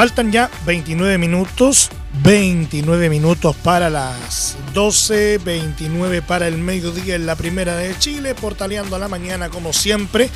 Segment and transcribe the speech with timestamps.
[0.00, 1.90] Faltan ya 29 minutos,
[2.22, 8.96] 29 minutos para las 12, 29 para el mediodía en la primera de Chile, portaleando
[8.96, 10.30] a la mañana como siempre.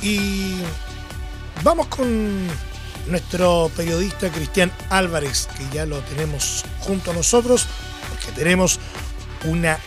[0.00, 0.54] Y
[1.62, 2.46] vamos con
[3.06, 7.66] nuestro periodista Cristian Álvarez, que ya lo tenemos junto a nosotros,
[8.08, 8.80] porque tenemos
[9.44, 9.78] una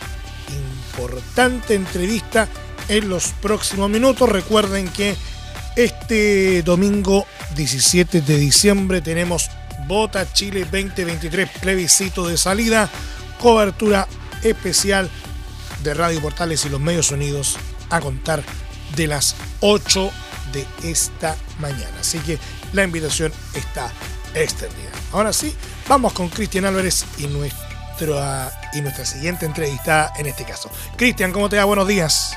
[0.96, 2.46] importante entrevista
[2.86, 4.28] en los próximos minutos.
[4.28, 5.16] Recuerden que
[5.74, 7.26] este domingo
[7.58, 9.50] 17 de diciembre tenemos
[9.88, 12.88] Bota Chile 2023, plebiscito de salida,
[13.40, 14.06] cobertura
[14.44, 15.10] especial
[15.82, 17.56] de Radio Portales y los Medios Unidos
[17.90, 18.44] a contar
[18.94, 20.10] de las 8
[20.52, 21.98] de esta mañana.
[22.00, 22.38] Así que
[22.72, 23.92] la invitación está
[24.34, 24.90] extendida.
[25.12, 25.52] Ahora sí,
[25.88, 30.70] vamos con Cristian Álvarez y, nuestra, y nuestra siguiente entrevista en este caso.
[30.96, 31.64] Cristian, ¿cómo te va?
[31.64, 32.36] Buenos días.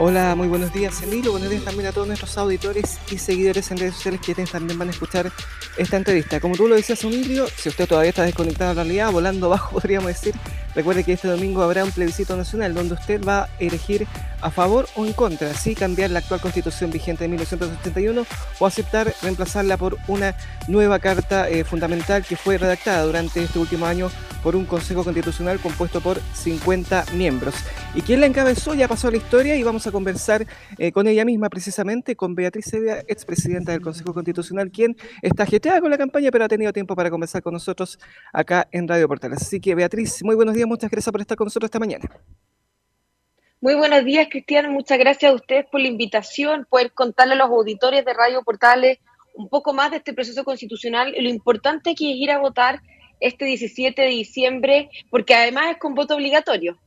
[0.00, 3.78] Hola, muy buenos días Emilio, buenos días también a todos nuestros auditores y seguidores en
[3.78, 5.32] redes sociales que también van a escuchar
[5.76, 6.38] esta entrevista.
[6.38, 9.72] Como tú lo decías Emilio, si usted todavía está desconectado de la realidad, volando bajo
[9.72, 10.36] podríamos decir,
[10.78, 14.06] recuerde que este domingo habrá un plebiscito nacional donde usted va a elegir
[14.40, 18.24] a favor o en contra, si cambiar la actual constitución vigente de 1981
[18.60, 20.36] o aceptar reemplazarla por una
[20.68, 24.08] nueva carta eh, fundamental que fue redactada durante este último año
[24.44, 27.56] por un Consejo Constitucional compuesto por 50 miembros.
[27.94, 30.46] Y quien la encabezó ya pasó a la historia y vamos a conversar
[30.78, 35.80] eh, con ella misma precisamente, con Beatriz Sevilla, expresidenta del Consejo Constitucional, quien está ajeteada
[35.80, 37.98] con la campaña pero ha tenido tiempo para conversar con nosotros
[38.32, 39.42] acá en Radio Portales.
[39.42, 42.04] Así que Beatriz, muy buenos días, muchas gracias por estar con nosotros esta mañana.
[43.60, 44.70] Muy buenos días, Cristiano.
[44.70, 48.98] Muchas gracias a ustedes por la invitación, poder contarle a los auditores de Radio Portales
[49.34, 52.80] un poco más de este proceso constitucional y lo importante que es ir a votar
[53.20, 56.78] este 17 de diciembre, porque además es con voto obligatorio.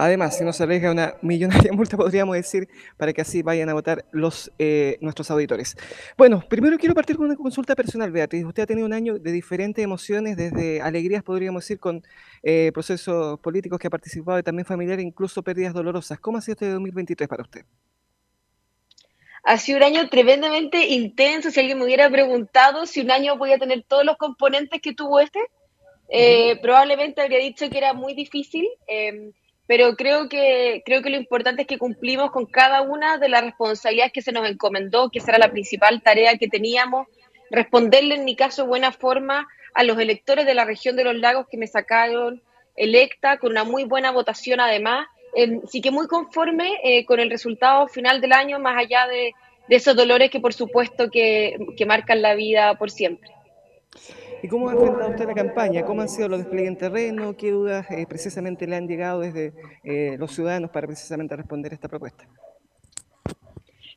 [0.00, 3.74] Además, si no se aleja una millonaria multa, podríamos decir, para que así vayan a
[3.74, 5.76] votar los eh, nuestros auditores.
[6.16, 8.42] Bueno, primero quiero partir con una consulta personal, Beatriz.
[8.46, 12.02] Usted ha tenido un año de diferentes emociones, desde alegrías, podríamos decir, con
[12.42, 16.18] eh, procesos políticos que ha participado y también familiares, incluso pérdidas dolorosas.
[16.18, 17.66] ¿Cómo ha sido este 2023 para usted?
[19.44, 21.50] Ha sido un año tremendamente intenso.
[21.50, 25.20] Si alguien me hubiera preguntado si un año podía tener todos los componentes que tuvo
[25.20, 25.40] este,
[26.08, 28.66] eh, probablemente habría dicho que era muy difícil.
[28.86, 29.32] Em,
[29.70, 33.44] pero creo que, creo que lo importante es que cumplimos con cada una de las
[33.44, 37.06] responsabilidades que se nos encomendó, que esa era la principal tarea que teníamos,
[37.52, 41.46] responderle en mi caso buena forma a los electores de la región de los lagos
[41.48, 42.42] que me sacaron
[42.74, 45.06] electa con una muy buena votación además.
[45.68, 49.34] sí que muy conforme eh, con el resultado final del año, más allá de,
[49.68, 51.56] esos dolores que por supuesto que
[51.86, 53.30] marcan la vida por siempre.
[54.42, 55.84] ¿Y cómo ha enfrentado usted la campaña?
[55.84, 57.36] ¿Cómo han sido los despliegues en terreno?
[57.36, 59.52] ¿Qué dudas eh, precisamente le han llegado desde
[59.84, 62.26] eh, los ciudadanos para precisamente responder a esta propuesta?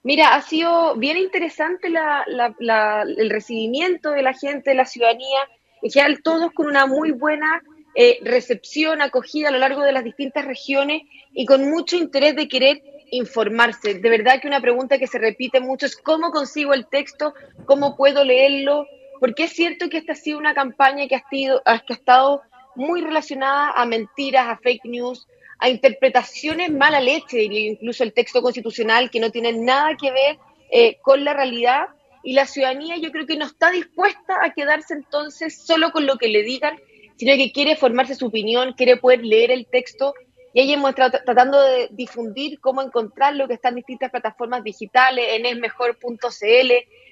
[0.03, 5.39] Mira, ha sido bien interesante el recibimiento de la gente, de la ciudadanía,
[5.81, 7.61] en general todos con una muy buena
[7.95, 12.49] eh, recepción, acogida a lo largo de las distintas regiones y con mucho interés de
[12.49, 12.81] querer
[13.11, 13.93] informarse.
[13.93, 17.33] De verdad que una pregunta que se repite mucho es cómo consigo el texto,
[17.65, 18.87] cómo puedo leerlo,
[19.19, 22.41] porque es cierto que esta ha sido una campaña que ha, sido, que ha estado
[22.75, 25.27] muy relacionada a mentiras, a fake news,
[25.59, 30.37] a interpretaciones mala leche, diría incluso el texto constitucional, que no tiene nada que ver
[30.71, 31.87] eh, con la realidad.
[32.23, 36.17] Y la ciudadanía yo creo que no está dispuesta a quedarse entonces solo con lo
[36.17, 36.77] que le digan,
[37.17, 40.13] sino que quiere formarse su opinión, quiere poder leer el texto.
[40.53, 45.25] Y ahí hemos tratando de difundir cómo encontrar lo que está en distintas plataformas digitales,
[45.29, 46.71] en esmejor.cl,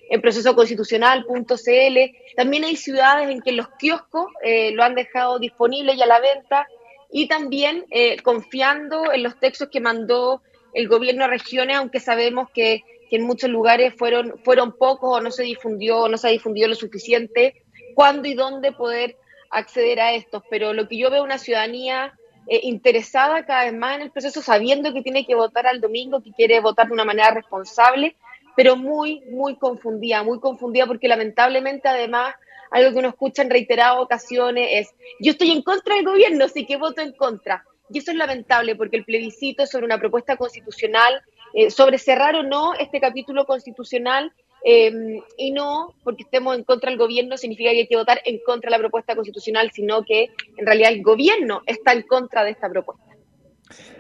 [0.10, 1.98] en procesoconstitucional.cl.
[2.36, 6.20] También hay ciudades en que los kioscos eh, lo han dejado disponible y a la
[6.20, 6.68] venta
[7.12, 10.42] y también eh, confiando en los textos que mandó
[10.74, 15.32] el gobierno a regiones, aunque sabemos que, en muchos lugares fueron, fueron pocos o no
[15.32, 17.62] se difundió no se difundió lo suficiente,
[17.94, 19.18] cuándo y dónde poder
[19.50, 20.44] acceder a estos.
[20.50, 22.18] Pero lo que yo veo una ciudadanía
[22.48, 26.22] eh, interesada cada vez más en el proceso, sabiendo que tiene que votar al domingo,
[26.22, 28.16] que quiere votar de una manera responsable,
[28.56, 32.36] pero muy, muy confundida, muy confundida porque lamentablemente además
[32.72, 36.66] algo que uno escucha en reiteradas ocasiones es, yo estoy en contra del gobierno, así
[36.66, 37.66] que voto en contra.
[37.90, 41.22] Y eso es lamentable porque el plebiscito sobre una propuesta constitucional,
[41.54, 44.32] eh, sobre cerrar o no este capítulo constitucional,
[44.64, 48.40] em, y no porque estemos en contra del gobierno significa que hay que votar en
[48.46, 52.52] contra de la propuesta constitucional, sino que en realidad el gobierno está en contra de
[52.52, 53.12] esta propuesta.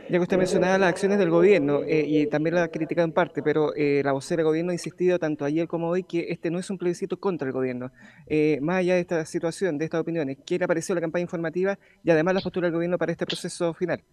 [0.10, 3.14] Ya que usted mencionaba las acciones del gobierno eh, y también la ha criticado en
[3.14, 6.52] parte, pero eh, la vocera del gobierno ha insistido tanto ayer como hoy que este
[6.52, 7.92] no es un plebiscito contra el gobierno.
[8.28, 11.80] Eh, más allá de esta situación, de estas opiniones, ¿qué le pareció la campaña informativa
[12.04, 14.04] y además la postura del gobierno para este proceso final?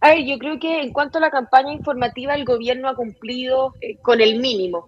[0.00, 3.74] A ver, yo creo que en cuanto a la campaña informativa, el gobierno ha cumplido
[4.02, 4.86] con el mínimo.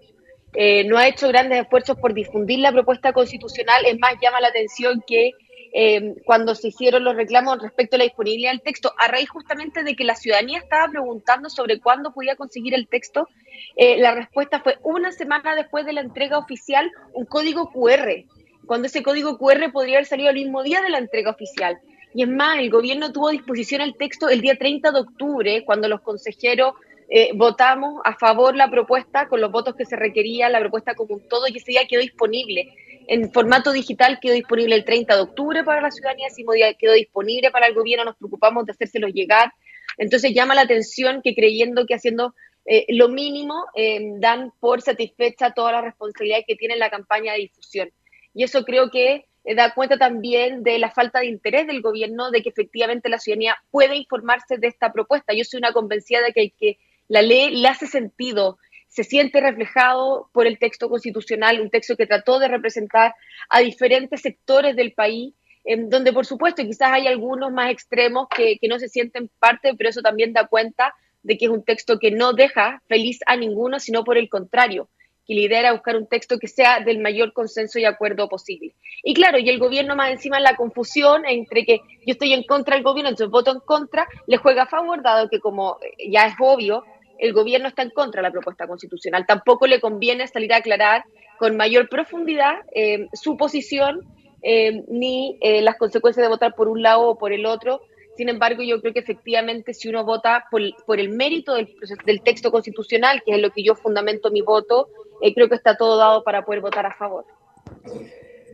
[0.55, 3.85] eh, no ha hecho grandes esfuerzos por difundir la propuesta constitucional.
[3.87, 5.33] Es más, llama la atención que
[5.73, 9.83] eh, cuando se hicieron los reclamos respecto a la disponibilidad del texto, a raíz justamente
[9.83, 13.29] de que la ciudadanía estaba preguntando sobre cuándo podía conseguir el texto,
[13.77, 18.27] eh, la respuesta fue una semana después de la entrega oficial, un código QR,
[18.67, 21.79] cuando ese código QR podría haber salido el mismo día de la entrega oficial.
[22.15, 25.65] Y es más, el gobierno tuvo a disposición el texto el día 30 de octubre,
[25.65, 26.75] cuando los consejeros
[27.09, 31.19] eh, votamos a favor la propuesta con los votos que se requería, la propuesta como
[31.19, 32.75] todo, y ese día quedó disponible.
[33.09, 36.75] En formato digital quedó disponible el 30 de octubre para la ciudadanía, ese mismo día
[36.75, 39.53] quedó disponible para el gobierno, nos preocupamos de hacérselo llegar.
[39.99, 45.53] Entonces llama la atención que creyendo que haciendo eh, lo mínimo eh, dan por satisfecha
[45.53, 47.91] toda la responsabilidad que tiene la campaña de difusión.
[48.35, 52.43] Y eso creo que da cuenta también de la falta de interés del gobierno de
[52.43, 55.35] que efectivamente la ciudadanía puede informarse de esta propuesta.
[55.35, 56.79] Yo soy una convencida de que
[57.09, 58.59] la ley le hace sentido,
[58.89, 63.15] se siente reflejado por el texto constitucional, un texto que trató de representar
[63.49, 65.35] a diferentes sectores del país,
[65.65, 69.91] en donde por supuesto quizás hay algunos más extremos que no se sienten parte, pero
[69.91, 73.79] eso también da cuenta de que es un texto que no deja feliz a ninguno,
[73.79, 74.89] sino por el contrario,
[75.27, 78.75] que lidera buscar un texto que sea del mayor consenso y acuerdo posible.
[79.03, 82.43] Y claro, y el gobierno más encima en la confusión entre que yo estoy en
[82.45, 85.79] contra del gobierno, entonces voto en contra, le juega a favor, dado que como
[86.09, 86.85] ya es obvio,
[87.19, 89.27] el gobierno está en contra de la propuesta constitucional.
[89.27, 91.05] Tampoco le conviene salir a aclarar
[91.39, 94.01] con mayor profundidad eh, su posición
[94.43, 97.83] eh, ni eh, las consecuencias de votar por un lado o por el otro.
[98.23, 103.21] Sin embargo, yo creo que efectivamente si uno vota por, el mérito del, texto constitucional,
[103.27, 104.89] que es lo que yo fundamento mi voto,
[105.35, 107.25] creo que está todo dado para poder votar a favor.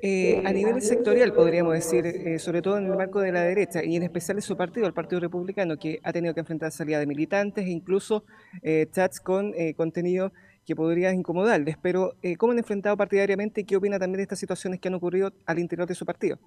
[0.00, 3.84] Eh, a nivel sectorial, podríamos decir, eh, sobre todo en el marco de la derecha,
[3.84, 6.98] y en especial en su partido, el Partido Republicano, que ha tenido que enfrentar salida
[6.98, 8.24] de militantes e incluso
[8.62, 10.32] eh, chats con contenido
[10.64, 11.76] que podría incomodarles.
[11.82, 15.30] Pero, ¿cómo han enfrentado partidariamente y qué opina también de estas situaciones que han ocurrido
[15.44, 16.38] al interior de su partido?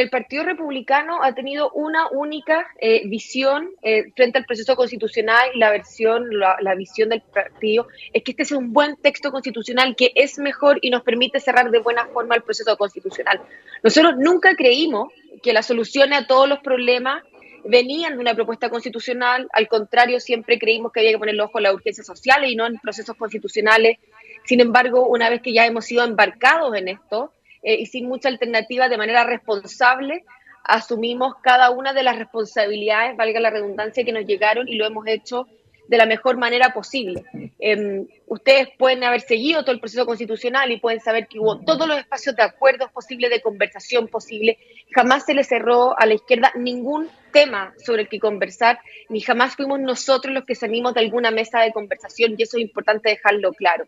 [0.00, 5.70] El Partido Republicano ha tenido una única eh, visión eh, frente al proceso constitucional la
[5.70, 10.38] versión, la, visión del partido es que este es un buen texto constitucional que es
[10.38, 13.40] mejor y nos permite cerrar de buena forma el proceso constitucional.
[13.82, 15.12] Nosotros nunca creímos
[15.42, 17.22] que las soluciones a todos los problemas
[17.64, 21.58] venían de una propuesta constitucional, al contrario, siempre creímos que había que poner el ojo
[21.58, 23.98] en las urgencias sociales y no en procesos constitucionales.
[24.44, 27.32] Sin embargo, una vez que ya hemos sido embarcados en esto,
[27.66, 30.24] eh, y sin mucha alternativa, de manera responsable,
[30.62, 35.04] asumimos cada una de las responsabilidades, valga la redundancia, que nos llegaron y lo hemos
[35.08, 35.48] hecho
[35.88, 37.24] de la mejor manera posible.
[37.58, 41.88] Em, ustedes pueden haber seguido todo el proceso constitucional y pueden saber que hubo todos
[41.88, 44.58] los espacios de acuerdos posibles, de conversación posible.
[44.94, 48.78] Jamás se le cerró a la izquierda ningún tema sobre el que conversar,
[49.08, 52.62] ni jamás fuimos nosotros los que salimos de alguna mesa de conversación y eso es
[52.62, 53.86] importante dejarlo claro.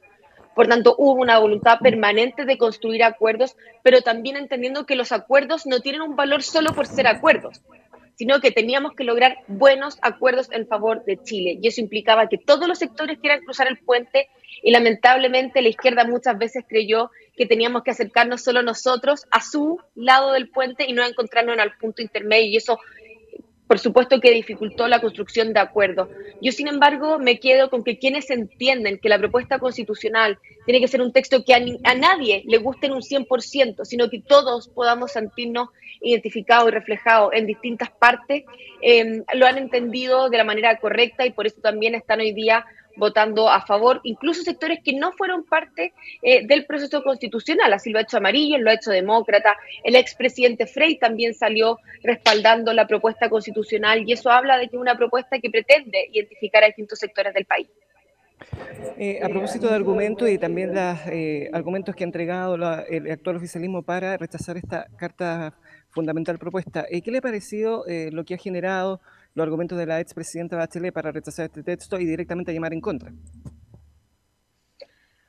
[0.58, 5.66] Por tanto, hubo una voluntad permanente de construir acuerdos, pero también entendiendo que los acuerdos
[5.66, 7.61] no tienen un valor solo por ser acuerdos,
[8.16, 11.61] sino que teníamos que lograr buenos acuerdos en favor de Chile.
[11.62, 14.30] Y eso implicaba que todos los sectores quieran cruzar el puente
[14.61, 19.78] y lamentablemente la izquierda muchas veces creyó que teníamos que acercarnos solo nosotros a su
[19.94, 22.50] lado del puente y no encontrarnos en el punto intermedio.
[22.50, 22.80] Y eso
[23.68, 26.08] por supuesto que dificultó la construcción de acuerdos.
[26.40, 30.88] Yo, sin embargo, me quedo con que quienes entienden que la propuesta constitucional tiene que
[30.88, 35.12] ser un texto que a, nadie le guste en un 100%, sino que todos podamos
[35.12, 35.68] sentirnos
[36.00, 38.44] identificados y reflejados en distintas partes,
[38.80, 42.64] eh, lo han entendido de la manera correcta y por eso también están hoy día
[42.99, 47.73] votando a favor, incluso sectores que no fueron parte eh, del proceso constitucional.
[47.73, 49.57] Así lo ha hecho Amarillo, lo ha hecho Demócrata.
[49.85, 54.81] El expresidente Frey también salió respaldando la propuesta constitucional y eso habla de que es
[54.81, 57.69] una propuesta que pretende identificar a distintos sectores del país.
[58.99, 62.55] Eh, a propósito de argumentos y también los eh, argumentos que ha entregado
[62.88, 65.55] el actual oficialismo para rechazar esta carta
[65.90, 69.00] fundamental propuesta, ¿qué le ha parecido lo que ha generado
[69.38, 73.11] los argumentos de la expresidenta Bachelet para rechazar este texto y directamente llamar en contra.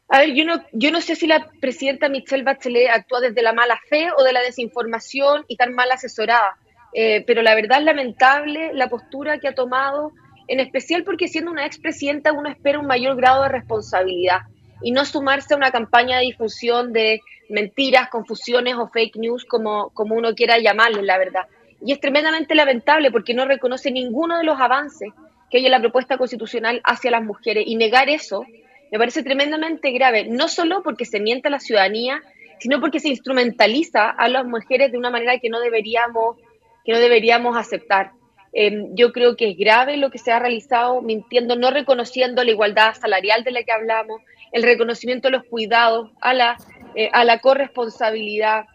[0.10, 3.54] A ver, yo no, yo no sé si la presidenta Michelle Bachelet actúa desde la
[3.54, 6.58] mala fe o de la desinformación y tan mal asesorada,
[6.94, 10.12] eh, pero la verdad es lamentable la postura que ha tomado,
[10.48, 14.40] en especial porque siendo una expresidenta uno espera un mayor grado de responsabilidad
[14.82, 19.92] y no sumarse a una campaña de difusión de mentiras, confusiones o fake news, como,
[19.92, 21.44] como uno quiera llamarle, la verdad.
[21.82, 25.10] Y es tremendamente lamentable porque no reconoce ninguno de los avances
[25.50, 27.64] que hay en la propuesta constitucional hacia las mujeres.
[27.68, 28.46] Y negar eso
[28.92, 32.22] me parece tremendamente grave, no solo porque se miente a la ciudadanía,
[32.60, 36.38] sino porque se instrumentaliza a las mujeres de una manera que no deberíamos,
[36.84, 38.12] que no deberíamos aceptar.
[38.52, 42.52] Em, yo creo que es grave lo que se ha realizado mintiendo, no reconociendo la
[42.52, 44.22] igualdad salarial de la que hablamos,
[44.52, 46.58] el reconocimiento de los cuidados, a la,
[46.96, 48.66] eh, a la corresponsabilidad,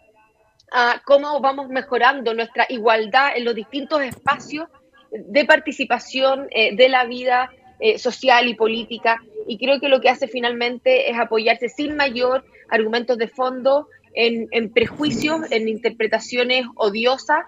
[0.72, 4.68] a cómo vamos mejorando nuestra igualdad en los distintos espacios
[5.10, 9.20] de participación eh, de la vida eh, social y política.
[9.46, 14.48] Y creo que lo que hace finalmente es apoyarse sin mayor argumentos de fondo en,
[14.52, 17.44] en prejuicios, en interpretaciones odiosas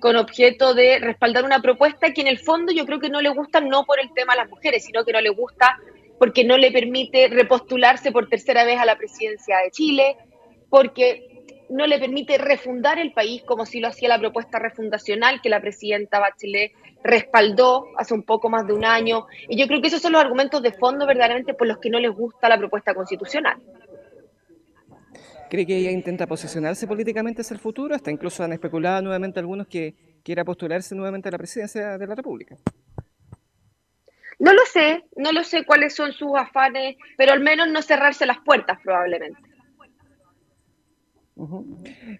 [0.00, 3.30] con objeto de respaldar una propuesta que en el fondo yo creo que no le
[3.30, 5.78] gusta no por el tema a las mujeres, sino que no le gusta
[6.18, 10.16] porque no le permite repostularse por tercera vez a la presidencia de Chile,
[10.68, 11.33] porque
[11.68, 15.60] no le permite refundar el país como si lo hacía la propuesta refundacional que la
[15.60, 19.26] presidenta Bachelet respaldó hace un poco más de un año.
[19.48, 21.98] Y yo creo que esos son los argumentos de fondo verdaderamente por los que no
[21.98, 23.58] les gusta la propuesta constitucional.
[25.50, 27.94] ¿Cree que ella intenta posicionarse políticamente hacia el futuro?
[27.94, 29.94] Hasta incluso han especulado nuevamente algunos que
[30.24, 32.56] quiera postularse nuevamente a la presidencia de la República.
[34.38, 38.26] No lo sé, no lo sé cuáles son sus afanes, pero al menos no cerrarse
[38.26, 39.38] las puertas probablemente.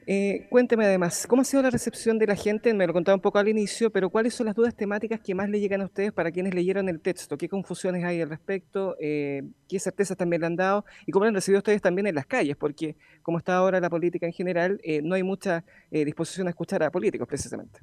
[0.06, 2.74] Eh, cuénteme además, ¿cómo ha sido la recepción de la gente?
[2.74, 5.48] Me lo contaba un poco al inicio, pero ¿cuáles son las dudas temáticas que más
[5.48, 7.38] le llegan a ustedes para quienes leyeron el texto?
[7.38, 8.96] ¿Qué confusiones hay al respecto?
[9.00, 10.84] Eh, ¿Qué certezas también le han dado?
[11.06, 12.56] ¿Y cómo lo han recibido ustedes también en las calles?
[12.56, 16.82] Porque como está ahora la política en general, eh, no hay mucha disposición a escuchar
[16.82, 17.80] a políticos precisamente.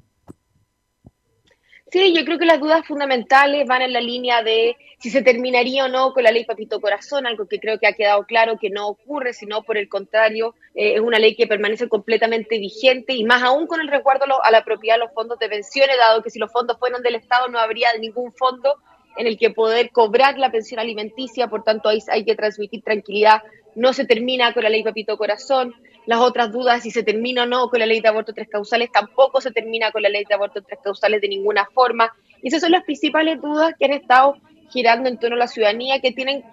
[1.91, 5.83] Sí, yo creo que las dudas fundamentales van en la línea de si se terminaría
[5.83, 8.69] o no con la ley Papito Corazón, algo que creo que ha quedado claro que
[8.69, 13.25] no ocurre, sino por el contrario, eh, es una ley que permanece completamente vigente y
[13.25, 16.29] más aún con el resguardo a la propiedad de los fondos de pensiones, dado que
[16.29, 18.77] si los fondos fueran del Estado no habría ningún fondo
[19.17, 23.43] en el que poder cobrar la pensión alimenticia, por tanto hay, hay que transmitir tranquilidad,
[23.75, 27.45] no se termina con la ley Papito Corazón las otras dudas, si se termina o
[27.45, 30.33] no con la ley de aborto tres causales, tampoco se termina con la ley de
[30.33, 32.11] aborto tres causales de ninguna forma.
[32.41, 34.35] Y esas son las principales dudas que han estado
[34.71, 36.43] girando en torno a la ciudadanía, que tienen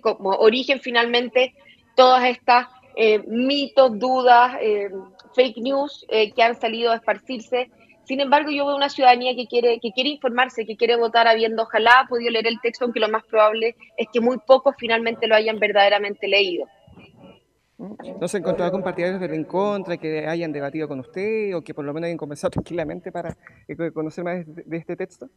[0.00, 1.54] como origen finalmente
[1.94, 4.88] todas estas eh, mitos, dudas, eh,
[5.34, 7.70] fake news eh, que han salido a esparcirse.
[8.04, 11.64] Sin embargo, yo veo una ciudadanía que quiere, que quiere informarse, que quiere votar habiendo
[11.64, 15.34] ojalá podido leer el texto, aunque lo más probable es que muy pocos finalmente lo
[15.34, 16.66] hayan verdaderamente leído.
[17.78, 21.74] ¿No se encontrado con partidarios del en contra que hayan debatido con usted o que
[21.74, 23.36] por lo menos hayan conversado tranquilamente para
[23.68, 25.28] eh, conocer más de este texto?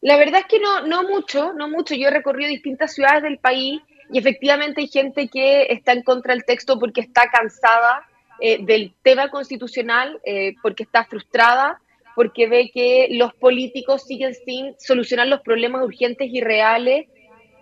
[0.00, 1.94] La verdad es que no, no mucho, no mucho.
[1.94, 6.34] Yo he recorrido distintas ciudades del país y efectivamente hay gente que está en contra
[6.34, 8.06] del texto porque está cansada
[8.40, 11.80] eh, del tema constitucional, eh, porque está frustrada,
[12.16, 17.06] porque ve que los políticos siguen sin solucionar los problemas urgentes y reales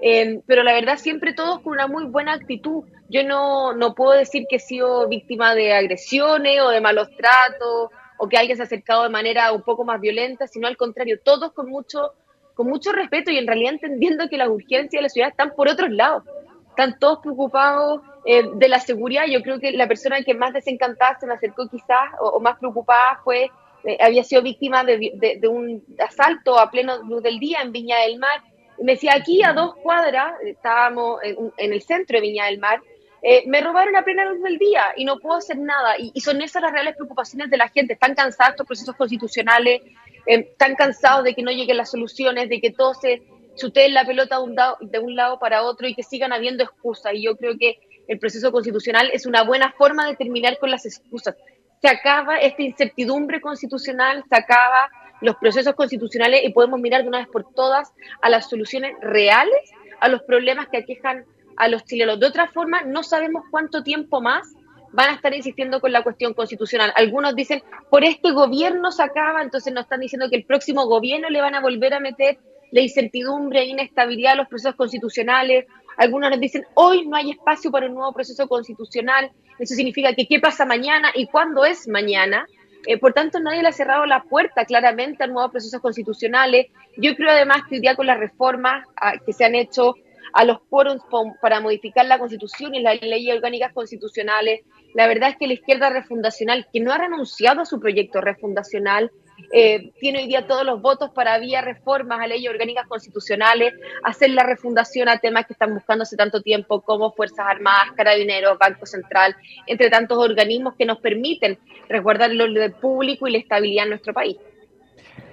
[0.02, 2.84] Em, pero la verdad siempre todos con una muy buena actitud.
[3.08, 7.90] Yo no, no puedo decir que he sido víctima de agresiones o de malos tratos
[8.16, 11.18] o que alguien se ha acercado de manera un poco más violenta, sino al contrario,
[11.22, 12.12] todos con mucho,
[12.54, 15.68] con mucho respeto y en realidad entendiendo que las urgencias de la ciudad están por
[15.68, 16.24] otros lados.
[16.68, 19.24] Están todos preocupados eh, de la seguridad.
[19.26, 23.20] Yo creo que la persona que más desencantada se me acercó quizás o, más preocupada
[23.24, 23.50] fue,
[23.84, 27.72] eh, había sido víctima de, de, de un asalto a pleno luz del día en
[27.72, 28.40] Viña del Mar
[28.80, 32.80] me decía, aquí a dos cuadras, estábamos en, el centro de Viña del Mar,
[33.22, 35.94] eh, me robaron a plena luz del día y no puedo hacer nada.
[35.98, 37.92] Y, son esas las reales preocupaciones de la gente.
[37.92, 39.82] Están cansados estos procesos constitucionales,
[40.26, 43.22] eh, están cansados de que no lleguen las soluciones, de que todo se
[43.56, 44.38] chuteen la pelota
[44.80, 47.12] de un lado para otro y que sigan habiendo excusas.
[47.14, 50.86] Y yo creo que el proceso constitucional es una buena forma de terminar con las
[50.86, 51.36] excusas.
[51.82, 57.18] Se acaba esta incertidumbre constitucional, se acaba los procesos constitucionales y podemos mirar de una
[57.18, 61.24] vez por todas a las soluciones reales a los problemas que aquejan
[61.56, 62.18] a los chilenos.
[62.18, 64.54] De otra forma, no sabemos cuánto tiempo más
[64.92, 66.92] van a estar insistiendo con la cuestión constitucional.
[66.96, 71.28] Algunos dicen, por este gobierno se acaba, entonces nos están diciendo que el próximo gobierno
[71.30, 72.38] le van a volver a meter
[72.72, 75.66] la incertidumbre e inestabilidad a los procesos constitucionales.
[75.96, 79.30] Algunos nos dicen, hoy no hay espacio para un nuevo proceso constitucional.
[79.58, 82.46] Eso significa que qué pasa mañana y cuándo es mañana.
[82.86, 86.66] Eh, por tanto, nadie le ha cerrado la puerta claramente a nuevos procesos constitucionales.
[86.96, 89.94] Yo creo además que hoy día con las reformas ah, que se han hecho
[90.32, 91.02] a los quórums
[91.40, 94.60] para modificar la constitución y las leyes orgánicas constitucionales,
[94.94, 99.10] la verdad es que la izquierda refundacional, que no ha renunciado a su proyecto refundacional,
[99.52, 104.30] eh, tiene hoy día todos los votos para vía reformas a leyes orgánicas constitucionales, hacer
[104.30, 108.86] la refundación a temas que están buscando hace tanto tiempo como Fuerzas Armadas, Carabineros, Banco
[108.86, 109.34] Central,
[109.66, 114.14] entre tantos organismos que nos permiten resguardar el orden público y la estabilidad en nuestro
[114.14, 114.36] país.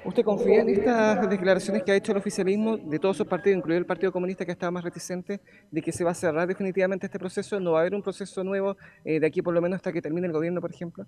[0.03, 3.79] ¿Usted confía en estas declaraciones que ha hecho el oficialismo de todos sus partidos, incluido
[3.79, 7.19] el Partido Comunista que estaba más reticente, de que se va a cerrar definitivamente este
[7.19, 7.59] proceso?
[7.59, 10.01] ¿No va a haber un proceso nuevo eh, de aquí por lo menos hasta que
[10.01, 11.05] termine el gobierno, por ejemplo?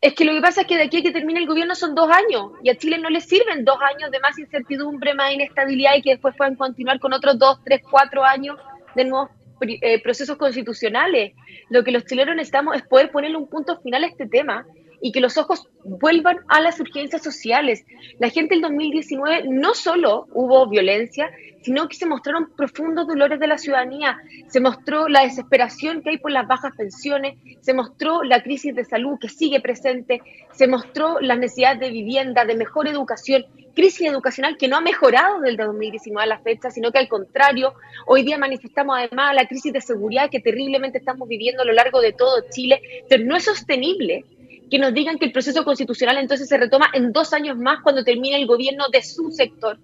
[0.00, 1.96] Es que lo que pasa es que de aquí a que termine el gobierno son
[1.96, 5.96] dos años y a Chile no le sirven dos años de más incertidumbre, más inestabilidad
[5.96, 8.56] y que después puedan continuar con otros dos, tres, cuatro años
[8.94, 11.32] de nuevos eh, procesos constitucionales.
[11.68, 14.64] Lo que los chilenos necesitamos es poder ponerle un punto final a este tema
[15.00, 17.84] y que los ojos vuelvan a las urgencias sociales.
[18.18, 21.30] La gente en 2019 no solo hubo violencia,
[21.62, 26.18] sino que se mostraron profundos dolores de la ciudadanía, se mostró la desesperación que hay
[26.18, 31.20] por las bajas pensiones, se mostró la crisis de salud que sigue presente, se mostró
[31.20, 36.22] las necesidades de vivienda, de mejor educación, crisis educacional que no ha mejorado desde 2019
[36.24, 37.74] a la fecha, sino que al contrario,
[38.06, 42.00] hoy día manifestamos además la crisis de seguridad que terriblemente estamos viviendo a lo largo
[42.00, 44.24] de todo Chile, pero no es sostenible
[44.70, 48.04] que nos digan que el proceso constitucional entonces se retoma en dos años más cuando
[48.04, 49.78] termine el gobierno de su sector.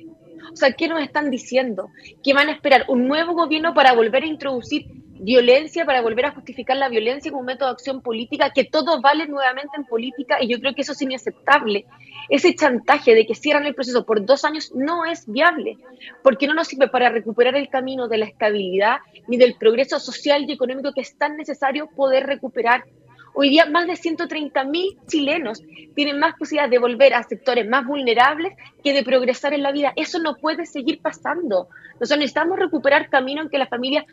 [0.53, 1.91] O sea, ¿qué nos están diciendo?
[2.23, 4.87] Que van a esperar un nuevo gobierno para volver a introducir
[5.19, 9.27] violencia, para volver a justificar la violencia como método de acción política, que todo vale
[9.27, 11.87] nuevamente en política y yo creo que eso es inaceptable.
[12.29, 15.79] Ese chantaje de que cierran el proceso por dos años no es viable,
[16.23, 18.99] porque no nos sirve para recuperar el camino de la estabilidad
[19.29, 22.85] ni del progreso social y económico que es tan necesario poder recuperar
[23.37, 25.61] Hoy día más de 130.000 chilenos
[25.97, 29.93] tienen más posibilidad de volver a sectores más vulnerables que de progresar en la vida.
[29.97, 31.69] Eso no puede seguir pasando.
[31.95, 34.05] Nosotros necesitamos recuperar camino en que las familias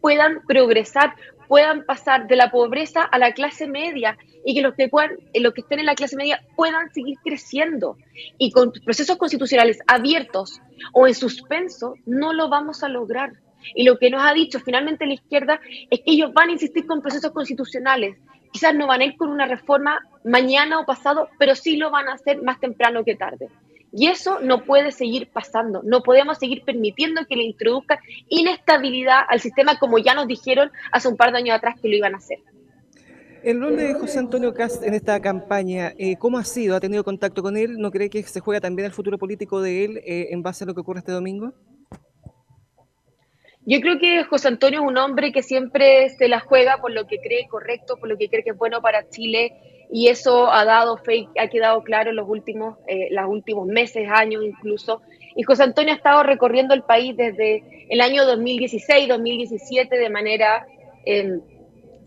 [0.00, 1.14] puedan progresar,
[1.46, 4.16] puedan pasar de la pobreza a la clase media
[4.46, 7.98] y que los que, puedan, los que estén en la clase media puedan seguir creciendo.
[8.38, 10.62] Y con procesos constitucionales abiertos
[10.94, 13.34] o en suspenso no lo vamos a lograr.
[13.74, 16.86] Y lo que nos ha dicho finalmente la izquierda es que ellos van a insistir
[16.86, 18.16] con procesos constitucionales,
[18.54, 22.06] quizás no van a ir con una reforma mañana o pasado, pero sí lo van
[22.08, 23.48] a hacer más temprano que tarde.
[23.92, 25.82] Y eso no puede seguir pasando.
[25.82, 31.08] No podemos seguir permitiendo que le introduzcan inestabilidad al sistema como ya nos dijeron hace
[31.08, 32.38] un par de años atrás que lo iban a hacer.
[33.42, 36.76] El rol de José Antonio Cast en esta campaña, eh, ¿cómo ha sido?
[36.76, 37.76] ¿Ha tenido contacto con él?
[37.78, 40.66] ¿No cree que se juega también el futuro político de él eh, en base a
[40.68, 41.52] lo que ocurre este domingo?
[43.66, 47.06] Yo creo que José Antonio es un hombre que siempre se la juega por lo
[47.06, 49.52] que cree correcto, por lo que cree que es bueno para Chile
[49.90, 54.08] y eso ha dado fe, ha quedado claro en los últimos, eh, los últimos meses,
[54.10, 55.00] años incluso.
[55.34, 60.66] Y José Antonio ha estado recorriendo el país desde el año 2016, 2017 de manera
[61.06, 61.40] em,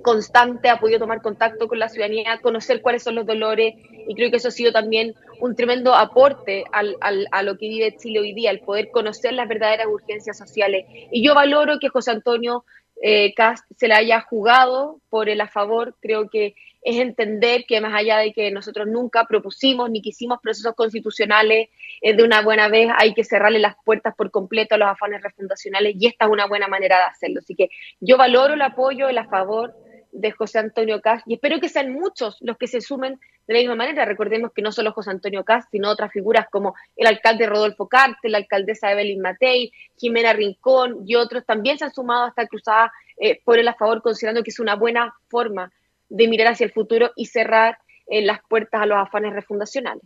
[0.03, 3.75] constante, ha podido tomar contacto con la ciudadanía, conocer cuáles son los dolores
[4.07, 7.69] y creo que eso ha sido también un tremendo aporte al, al, a lo que
[7.69, 10.85] vive Chile hoy día, el poder conocer las verdaderas urgencias sociales.
[11.11, 12.65] Y yo valoro que José Antonio
[13.01, 17.81] eh, Cast se la haya jugado por el a favor, creo que es entender que
[17.81, 21.69] más allá de que nosotros nunca propusimos ni quisimos procesos constitucionales
[22.01, 25.21] eh, de una buena vez, hay que cerrarle las puertas por completo a los afanes
[25.21, 27.39] refundacionales y esta es una buena manera de hacerlo.
[27.39, 29.75] Así que yo valoro el apoyo, el a favor
[30.11, 33.59] de José Antonio Cast y espero que sean muchos los que se sumen de la
[33.59, 34.05] misma manera.
[34.05, 38.29] Recordemos que no solo José Antonio Cast, sino otras figuras como el alcalde Rodolfo Carte,
[38.29, 42.91] la alcaldesa Evelyn Matei, Jimena Rincón y otros también se han sumado a esta cruzada
[43.17, 45.71] eh, por el a favor, considerando que es una buena forma
[46.09, 50.03] de mirar hacia el futuro y cerrar eh, las puertas a los afanes refundacionales.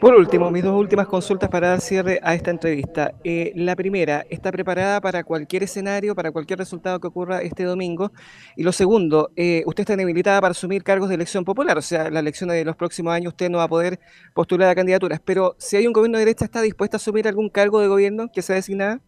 [0.00, 3.14] Por último, mis dos últimas consultas para dar cierre a esta entrevista.
[3.24, 8.12] Eh, la primera, ¿está preparada para cualquier escenario, para cualquier resultado que ocurra este domingo?
[8.56, 11.78] Y lo segundo, eh, ¿usted está inhabilitada para asumir cargos de elección popular?
[11.78, 13.98] O sea, la elección de los próximos años usted no va a poder
[14.34, 15.18] postular a candidaturas.
[15.24, 18.30] Pero si hay un gobierno de derecha, ¿está dispuesta a asumir algún cargo de gobierno
[18.30, 19.00] que sea designada?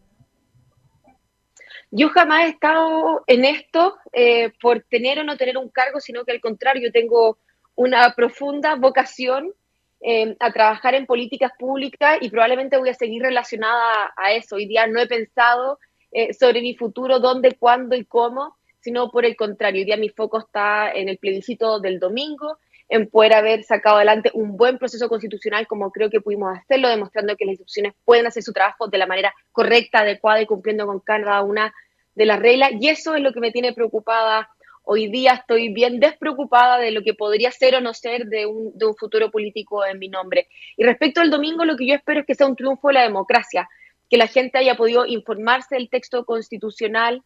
[1.91, 6.25] Yo jamás he estado en esto eh, por tener o no tener un cargo, sino
[6.25, 7.37] que al contrario, tengo
[7.75, 9.53] una profunda vocación
[10.01, 14.55] Em, a trabajar en políticas públicas y probablemente voy a seguir relacionada a, eso.
[14.55, 15.77] Hoy día no he pensado
[16.11, 20.07] eh, sobre mi futuro, dónde, cuándo y cómo, sino por el contrario, hoy día mi
[20.07, 25.09] foco está en el plebiscito del domingo, en poder haber sacado adelante un buen proceso
[25.09, 28.97] constitucional como creo que pudimos hacerlo, demostrando que las instituciones pueden hacer su trabajo de
[28.97, 31.73] la manera correcta, adecuada y cumpliendo con cada una
[32.15, 32.71] de las reglas.
[32.79, 34.49] Y eso es lo que me tiene preocupada
[34.91, 38.75] hoy día estoy bien despreocupada de lo que podría ser o no ser de un,
[38.75, 40.47] de un futuro político en mi nombre.
[40.77, 43.03] Y respecto al domingo, lo que yo espero es que sea un triunfo de la
[43.03, 43.69] democracia,
[44.09, 47.21] que la gente haya podido informarse del texto constitucional,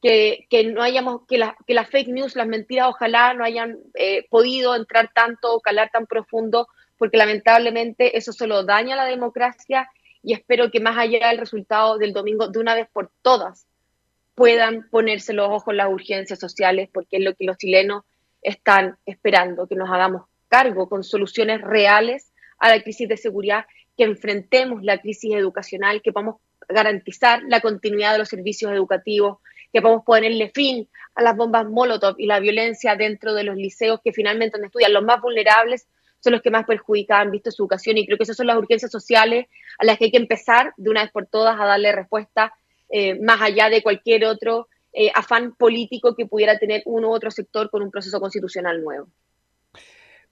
[0.00, 4.76] que, no hayamos, que, que las fake news, las mentiras, ojalá no hayan eh, podido
[4.76, 9.88] entrar tanto o calar tan profundo, porque lamentablemente eso solo daña a la democracia
[10.22, 13.66] y espero que más allá del resultado del domingo, de una vez por todas,
[14.40, 18.04] puedan ponerse los ojos en las urgencias sociales, porque es lo que los chilenos
[18.40, 23.66] están esperando, que nos hagamos cargo con soluciones reales a la crisis de seguridad,
[23.98, 26.36] que enfrentemos la crisis educacional, que podamos
[26.70, 29.40] garantizar la continuidad de los servicios educativos,
[29.74, 34.00] que podamos ponerle fin a las bombas Molotov y la violencia dentro de los liceos
[34.02, 34.94] que finalmente donde estudian.
[34.94, 35.86] Los más vulnerables
[36.20, 38.56] son los que más perjudicados han visto su educación y creo que esas son las
[38.56, 39.48] urgencias sociales
[39.78, 42.54] a las que hay que empezar de una vez por todas a darle respuesta
[42.90, 47.30] eh, más allá de cualquier otro eh, afán político que pudiera tener uno u otro
[47.30, 49.08] sector con un proceso constitucional nuevo.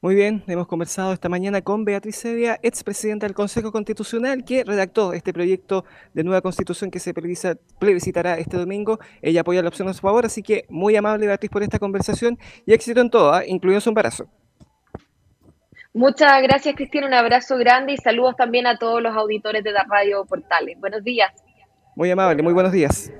[0.00, 5.12] Muy bien, hemos conversado esta mañana con Beatriz Sevilla, expresidenta del Consejo Constitucional, que redactó
[5.12, 9.00] este proyecto de nueva constitución que se plebiscitará este domingo.
[9.22, 12.38] Ella apoya la opción a su favor, así que muy amable Beatriz por esta conversación
[12.64, 13.46] y éxito en todo, ¿eh?
[13.48, 14.28] incluido su embarazo.
[15.92, 17.08] Muchas gracias, Cristina.
[17.08, 20.78] Un abrazo grande y saludos también a todos los auditores de la Radio Portales.
[20.78, 21.32] Buenos días.
[21.98, 23.10] Muy amable, muy buenos días.